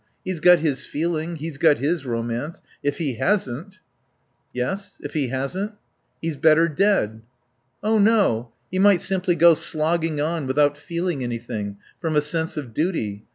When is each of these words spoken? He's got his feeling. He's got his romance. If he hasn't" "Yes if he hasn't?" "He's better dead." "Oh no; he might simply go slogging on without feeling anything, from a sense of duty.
He's 0.25 0.39
got 0.39 0.61
his 0.61 0.83
feeling. 0.83 1.35
He's 1.35 1.59
got 1.59 1.77
his 1.77 2.07
romance. 2.07 2.63
If 2.81 2.97
he 2.97 3.17
hasn't" 3.17 3.77
"Yes 4.51 4.99
if 5.03 5.13
he 5.13 5.27
hasn't?" 5.27 5.73
"He's 6.19 6.37
better 6.37 6.67
dead." 6.67 7.21
"Oh 7.83 7.99
no; 7.99 8.51
he 8.71 8.79
might 8.79 9.03
simply 9.03 9.35
go 9.35 9.53
slogging 9.53 10.19
on 10.19 10.47
without 10.47 10.75
feeling 10.75 11.23
anything, 11.23 11.77
from 11.99 12.15
a 12.15 12.21
sense 12.23 12.57
of 12.57 12.73
duty. 12.73 13.25